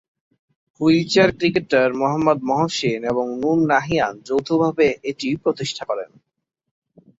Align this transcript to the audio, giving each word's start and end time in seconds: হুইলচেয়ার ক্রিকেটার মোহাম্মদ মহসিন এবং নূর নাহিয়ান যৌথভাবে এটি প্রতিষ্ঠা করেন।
হুইলচেয়ার 0.79 1.31
ক্রিকেটার 1.37 1.89
মোহাম্মদ 1.93 2.39
মহসিন 2.49 2.99
এবং 3.11 3.25
নূর 3.41 3.59
নাহিয়ান 3.71 4.13
যৌথভাবে 4.27 4.87
এটি 5.09 5.27
প্রতিষ্ঠা 5.43 5.83
করেন। 5.89 6.11